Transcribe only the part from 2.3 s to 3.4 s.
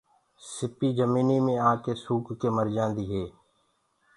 ڪي مرجآندآ هي۔